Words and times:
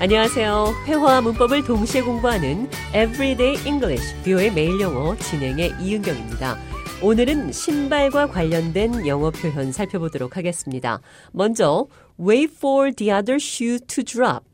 안녕하세요. 0.00 0.72
회화와 0.86 1.20
문법을 1.20 1.62
동시에 1.62 2.00
공부하는 2.00 2.70
Everyday 2.94 3.62
English, 3.66 4.16
뷰의 4.24 4.50
매일 4.54 4.80
영어 4.80 5.14
진행의 5.14 5.74
이은경입니다. 5.78 6.56
오늘은 7.02 7.52
신발과 7.52 8.28
관련된 8.28 9.06
영어 9.06 9.30
표현 9.30 9.72
살펴보도록 9.72 10.38
하겠습니다. 10.38 11.02
먼저, 11.32 11.86
wait 12.18 12.50
for 12.56 12.90
the 12.90 13.12
other 13.12 13.36
shoe 13.38 13.78
to 13.78 14.02
drop. 14.02 14.46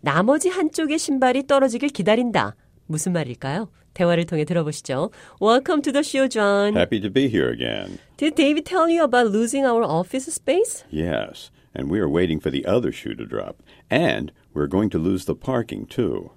나머지 0.00 0.48
한쪽의 0.48 0.98
신발이 0.98 1.46
떨어지길 1.46 1.90
기다린다. 1.90 2.56
무슨 2.86 3.12
말일까요? 3.12 3.68
대화를 3.92 4.24
통해 4.24 4.46
들어보시죠. 4.46 5.10
Welcome 5.42 5.82
to 5.82 5.92
the 5.92 6.02
show, 6.02 6.26
John. 6.26 6.74
Happy 6.74 7.02
to 7.02 7.12
be 7.12 7.28
here 7.28 7.52
again. 7.52 7.98
Did 8.16 8.34
David 8.34 8.64
tell 8.64 8.88
you 8.88 9.02
about 9.04 9.30
losing 9.30 9.66
our 9.66 9.84
office 9.84 10.26
space? 10.32 10.84
Yes, 10.90 11.50
and 11.74 11.90
we 11.90 11.98
are 11.98 12.08
waiting 12.08 12.40
for 12.40 12.50
the 12.50 12.64
other 12.64 12.90
shoe 12.90 13.14
to 13.14 13.26
drop. 13.26 13.56
And 13.90 14.32
we're 14.54 14.68
going 14.68 14.90
to 14.90 14.98
lose 14.98 15.26
the 15.26 15.38
parking 15.38 15.86
too. 15.88 16.30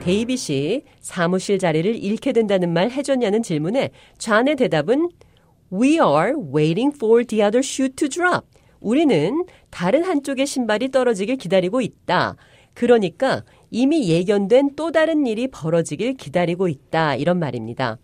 데이빗이 0.00 0.82
사무실 1.00 1.58
자리를 1.58 1.94
잃게 2.02 2.32
된다는 2.32 2.72
말 2.72 2.90
해줬냐는 2.90 3.42
질문에 3.42 3.90
좌의 4.18 4.56
대답은 4.56 5.10
We 5.72 5.92
are 5.92 6.32
waiting 6.34 6.92
for 6.96 7.24
the 7.24 7.44
other 7.44 7.60
shoe 7.64 7.90
to 7.90 8.08
drop. 8.08 8.46
우리는 8.80 9.44
다른 9.70 10.02
한쪽의 10.02 10.46
신발이 10.46 10.90
떨어지길 10.90 11.36
기다리고 11.36 11.80
있다. 11.80 12.36
그러니까 12.74 13.44
이미 13.70 14.08
예견된 14.08 14.74
또 14.74 14.90
다른 14.90 15.26
일이 15.26 15.48
벌어지길 15.48 16.14
기다리고 16.14 16.66
있다. 16.66 17.14
이런 17.16 17.38
말입니다. 17.38 17.98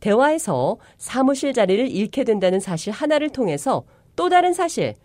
대화에서 0.00 0.76
사무실 0.96 1.52
자리를 1.52 1.88
잃게 1.88 2.24
된다는 2.24 2.60
사실 2.60 2.92
하나를 2.92 3.30
통해서 3.30 3.84
또 4.18 4.28
다른 4.28 4.52
사실, 4.52 4.96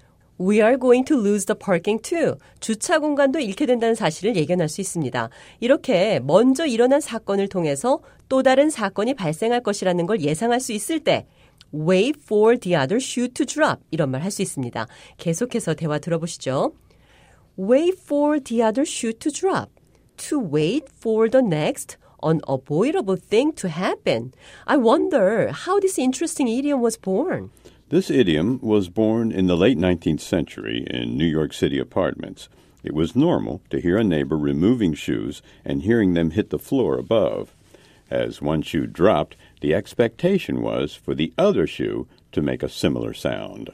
We 0.42 0.60
are 0.60 0.76
going 0.76 1.06
to 1.06 1.16
lose 1.16 1.46
the 1.46 1.56
parking 1.56 2.02
too. 2.02 2.38
주차 2.60 2.98
공간도 2.98 3.40
잃게 3.40 3.68
된다는 3.68 3.94
사실을 3.94 4.36
예견할 4.36 4.68
수 4.68 4.82
있습니다. 4.82 5.30
이렇게 5.60 6.20
먼저 6.20 6.66
일어난 6.66 7.00
사건을 7.00 7.48
통해서 7.48 8.00
또 8.28 8.42
다른 8.42 8.72
사건이 8.72 9.14
발생할 9.14 9.62
것이라는 9.62 10.08
걸 10.08 10.22
예상할 10.22 10.60
수 10.60 10.72
있을 10.74 11.00
때 11.00 11.28
wait 11.72 12.20
for 12.26 12.58
the 12.58 12.76
other 12.76 12.98
shoe 13.00 13.28
to 13.30 13.46
drop 13.46 13.84
이런 13.92 14.10
말 14.10 14.24
할 14.24 14.32
수 14.32 14.42
있습니다. 14.42 14.88
계속해서 15.18 15.76
대화 15.76 16.00
들어보시죠. 16.00 16.74
wait 17.60 17.96
for 18.02 18.40
the 18.40 18.64
other 18.64 18.82
shoe 18.82 19.14
to 19.14 19.32
drop. 19.32 19.70
to 20.18 20.40
wait 20.40 20.86
for 20.90 21.30
the 21.30 21.44
next 21.46 21.98
unavoidable 22.24 23.18
thing 23.18 23.54
to 23.54 23.70
happen. 23.70 24.32
I 24.66 24.78
wonder 24.78 25.52
how 25.52 25.80
this 25.80 26.00
interesting 26.00 26.48
idiom 26.48 26.82
was 26.82 26.98
born. 26.98 27.52
This 27.94 28.10
idiom 28.10 28.58
was 28.64 28.90
born 28.90 29.32
in 29.32 29.46
the 29.46 29.56
late 29.56 29.78
19th 29.78 30.20
century 30.20 30.84
in 30.90 31.16
New 31.16 31.28
York 31.28 31.54
City 31.54 31.78
apartments. 31.78 32.50
It 32.84 32.96
was 32.96 33.16
normal 33.16 33.62
to 33.70 33.80
hear 33.80 34.00
a 34.00 34.04
neighbor 34.04 34.36
removing 34.36 34.96
shoes 34.96 35.44
and 35.64 35.84
hearing 35.84 36.16
them 36.16 36.32
hit 36.32 36.50
the 36.50 36.58
floor 36.58 36.98
above. 36.98 37.54
As 38.10 38.42
one 38.42 38.64
shoe 38.64 38.88
dropped, 38.88 39.36
the 39.62 39.76
expectation 39.76 40.64
was 40.64 40.96
for 40.96 41.14
the 41.14 41.34
other 41.38 41.68
shoe 41.68 42.08
to 42.32 42.42
make 42.42 42.64
a 42.64 42.68
similar 42.68 43.14
sound. 43.14 43.70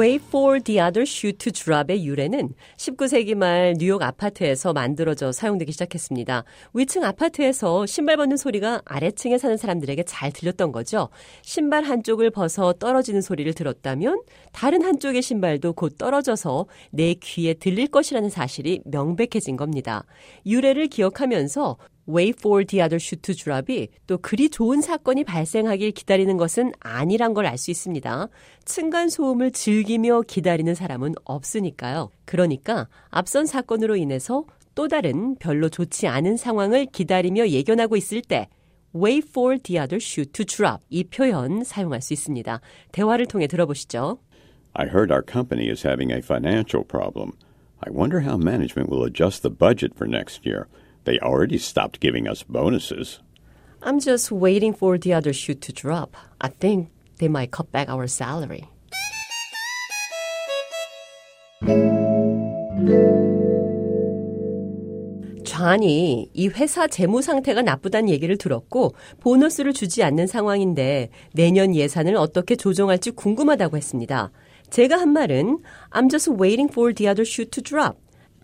Wait 0.00 0.24
for 0.28 0.60
the 0.60 0.80
other 0.80 1.02
shoe 1.02 1.34
to 1.34 1.52
drop의 1.52 2.06
유래는 2.06 2.54
19세기 2.78 3.34
말 3.34 3.74
뉴욕 3.76 4.00
아파트에서 4.00 4.72
만들어져 4.72 5.30
사용되기 5.30 5.72
시작했습니다. 5.72 6.44
위층 6.72 7.04
아파트에서 7.04 7.84
신발 7.84 8.16
벗는 8.16 8.38
소리가 8.38 8.80
아래층에 8.86 9.36
사는 9.36 9.58
사람들에게 9.58 10.04
잘 10.04 10.32
들렸던 10.32 10.72
거죠. 10.72 11.10
신발 11.42 11.84
한쪽을 11.84 12.30
벗어 12.30 12.72
떨어지는 12.72 13.20
소리를 13.20 13.52
들었다면 13.52 14.22
다른 14.52 14.82
한쪽의 14.82 15.20
신발도 15.20 15.74
곧 15.74 15.98
떨어져서 15.98 16.64
내 16.92 17.12
귀에 17.12 17.52
들릴 17.52 17.88
것이라는 17.88 18.30
사실이 18.30 18.80
명백해진 18.86 19.58
겁니다. 19.58 20.06
유래를 20.46 20.86
기억하면서 20.86 21.76
wait 22.08 22.36
for 22.38 22.64
the 22.64 22.82
other 22.82 22.98
shoe 23.00 23.20
to 23.20 23.34
drop이 23.34 23.88
또 24.06 24.18
그리 24.18 24.48
좋은 24.48 24.80
사건이 24.80 25.24
발생하길 25.24 25.92
기다리는 25.92 26.36
것은 26.36 26.72
아니란 26.80 27.34
걸 27.34 27.46
알 27.46 27.58
수 27.58 27.70
있습니다. 27.70 28.28
층간 28.64 29.08
소음을 29.08 29.50
즐기며 29.50 30.22
기다리는 30.22 30.74
사람은 30.74 31.14
없으니까요. 31.24 32.10
그러니까 32.24 32.88
앞선 33.10 33.46
사건으로 33.46 33.96
인해서 33.96 34.44
또 34.74 34.88
다른 34.88 35.36
별로 35.36 35.68
좋지 35.68 36.06
않은 36.06 36.36
상황을 36.36 36.86
기다리며 36.86 37.48
예견하고 37.48 37.96
있을 37.96 38.22
때 38.22 38.48
other 39.76 39.98
shoe 40.00 40.26
to 40.26 40.44
drop 40.44 40.82
이 40.88 41.04
표현 41.04 41.62
사용할 41.64 42.00
수 42.00 42.12
있습니다. 42.12 42.60
대화를 42.92 43.26
통해 43.26 43.46
들어보시죠. 43.46 44.18
I 44.72 44.86
heard 44.86 45.12
our 45.12 45.22
company 45.22 45.68
is 45.68 45.86
having 45.86 46.12
a 46.12 46.18
financial 46.18 46.84
problem. 46.86 47.32
I 47.80 47.92
wonder 47.92 48.20
how 48.20 48.36
management 48.36 48.90
will 48.90 49.04
adjust 49.04 49.42
the 49.42 49.50
budget 49.50 49.94
for 49.96 50.08
next 50.08 50.46
year. 50.46 50.66
They 51.04 51.18
already 51.20 51.58
stopped 51.58 52.00
giving 52.00 52.28
us 52.28 52.42
bonuses. 52.42 53.20
I'm 53.82 53.98
just 54.00 54.30
waiting 54.30 54.74
for 54.74 54.98
the 54.98 55.14
other 55.14 55.32
shoe 55.32 55.54
to 55.54 55.72
drop. 55.72 56.16
I 56.40 56.48
think 56.48 56.90
they 57.18 57.28
might 57.28 57.50
cut 57.50 57.72
back 57.72 57.88
our 57.88 58.06
salary. 58.06 58.68
좌니 65.44 66.30
이 66.32 66.48
회사 66.48 66.86
재무 66.86 67.20
상태가 67.20 67.60
나쁘다는 67.60 68.08
얘기를 68.08 68.38
들었고 68.38 68.94
보너스를 69.20 69.72
주지 69.74 70.02
않는 70.02 70.26
상황인데 70.26 71.10
내년 71.34 71.74
예산을 71.74 72.16
어떻게 72.16 72.56
조정할지 72.56 73.10
궁금하다고 73.10 73.76
했습니다. 73.76 74.30
제가 74.70 74.98
한 74.98 75.12
말은 75.12 75.58
I'm 75.90 76.08
just 76.10 76.30
waiting 76.30 76.72
for 76.72 76.94
the 76.94 77.08
other 77.10 77.26
shoe 77.26 77.44
to 77.50 77.62
drop. 77.62 77.98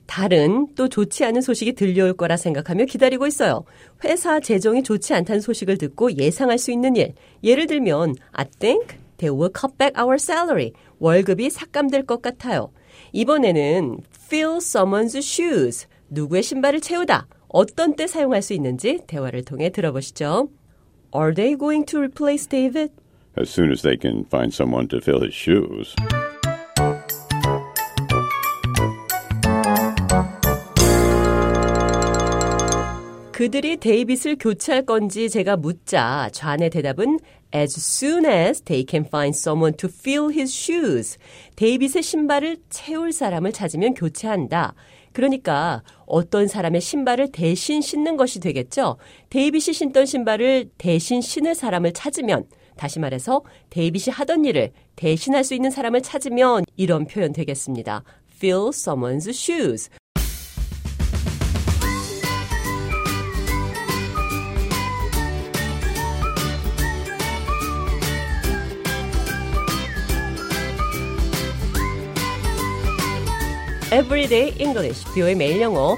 다른 0.06 0.68
또 0.74 0.88
좋지 0.88 1.24
않은 1.24 1.40
소식이 1.40 1.74
들려올 1.74 2.14
거라 2.14 2.36
생각하며 2.36 2.84
기다리고 2.84 3.26
있어요. 3.26 3.64
회사 4.04 4.40
재정이 4.40 4.82
좋지 4.82 5.14
않다는 5.14 5.40
소식을 5.40 5.78
듣고 5.78 6.16
예상할 6.16 6.58
수 6.58 6.70
있는 6.70 6.96
일. 6.96 7.14
예를 7.42 7.66
들면 7.66 8.14
I 8.32 8.46
think 8.58 8.98
they 9.18 9.36
will 9.36 9.52
cut 9.52 9.76
back 9.76 10.00
our 10.00 10.14
salary. 10.14 10.72
월급이 10.98 11.50
삭감될 11.50 12.06
것 12.06 12.22
같아요. 12.22 12.70
이번에는 13.12 13.98
fill 14.26 14.56
someone's 14.58 15.16
shoes. 15.16 15.86
누구의 16.08 16.42
신발을 16.42 16.80
채우다. 16.80 17.26
어떤 17.48 17.96
때 17.96 18.06
사용할 18.06 18.42
수 18.42 18.54
있는지 18.54 19.00
대화를 19.06 19.44
통해 19.44 19.70
들어보시죠. 19.70 20.48
Are 21.14 21.34
they 21.34 21.56
going 21.56 21.86
to 21.86 21.98
replace 22.00 22.46
David? 22.46 22.92
As 23.38 23.50
soon 23.50 23.70
as 23.70 23.82
they 23.82 23.98
can 24.00 24.24
find 24.26 24.52
someone 24.54 24.88
to 24.88 24.98
fill 24.98 25.22
his 25.22 25.34
shoes. 25.34 25.94
그들이 33.36 33.76
데이빗을 33.76 34.36
교체할 34.40 34.86
건지 34.86 35.28
제가 35.28 35.58
묻자 35.58 36.30
좌의 36.32 36.70
대답은 36.70 37.18
as 37.54 37.76
soon 37.76 38.24
as 38.24 38.62
they 38.62 38.86
can 38.88 39.04
find 39.04 39.36
someone 39.36 39.76
to 39.76 39.90
fill 39.92 40.32
his 40.32 40.50
shoes. 40.50 41.18
데이빗의 41.56 42.02
신발을 42.02 42.56
채울 42.70 43.12
사람을 43.12 43.52
찾으면 43.52 43.92
교체한다. 43.92 44.72
그러니까 45.12 45.82
어떤 46.06 46.48
사람의 46.48 46.80
신발을 46.80 47.30
대신 47.30 47.82
신는 47.82 48.16
것이 48.16 48.40
되겠죠. 48.40 48.96
데이빗이 49.28 49.74
신던 49.74 50.06
신발을 50.06 50.70
대신 50.78 51.20
신을 51.20 51.54
사람을 51.54 51.92
찾으면 51.92 52.46
다시 52.78 52.98
말해서 53.00 53.42
데이빗이 53.68 54.14
하던 54.14 54.46
일을 54.46 54.72
대신할 54.96 55.44
수 55.44 55.52
있는 55.52 55.70
사람을 55.70 56.00
찾으면 56.00 56.64
이런 56.76 57.06
표현 57.06 57.34
되겠습니다. 57.34 58.02
fill 58.38 58.68
someone's 58.68 59.28
shoes. 59.28 59.90
Everyday 73.96 74.54
English, 74.60 75.06
뷰의 75.14 75.34
매일 75.36 75.62
영어. 75.62 75.96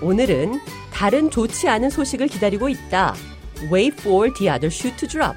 오늘은 0.00 0.60
다른 0.92 1.28
좋지 1.32 1.68
않은 1.68 1.90
소식을 1.90 2.28
기다리고 2.28 2.68
있다. 2.68 3.16
Wait 3.72 4.00
for 4.00 4.32
the 4.34 4.48
other 4.48 4.72
shoe 4.72 4.96
to 4.96 5.08
drop. 5.08 5.36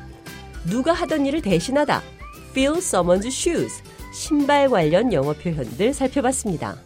누가 0.70 0.94
하던 0.94 1.26
일을 1.26 1.42
대신하다. 1.42 2.04
Fill 2.52 2.78
someone's 2.78 3.26
shoes. 3.26 3.82
신발 4.14 4.70
관련 4.70 5.12
영어 5.12 5.34
표현들 5.34 5.92
살펴봤습니다. 5.96 6.78